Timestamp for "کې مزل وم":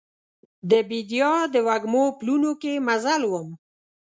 2.61-3.47